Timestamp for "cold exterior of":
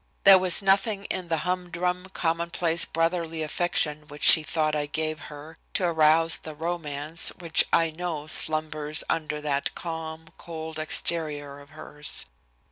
10.39-11.69